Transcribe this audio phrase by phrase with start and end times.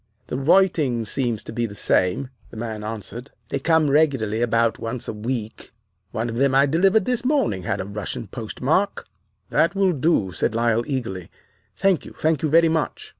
[0.25, 3.29] "'The writing seems to be the same,' the man answered.
[3.49, 5.71] 'They come regularly about once a week
[6.09, 9.05] one of those I delivered this morning had a Russian postmark.'
[9.51, 11.29] "'That will do,' said Lyle eagerly.
[11.77, 13.09] 'Thank you, thank you very much.